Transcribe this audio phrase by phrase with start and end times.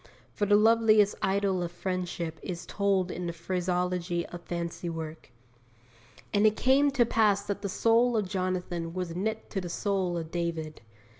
[0.33, 5.29] For the loveliest idyll of friendship is told in the phraseology of fancy work.
[6.33, 10.17] 'And it came to pass that the soul of Jonathan was knit to the soul
[10.17, 10.81] of David.'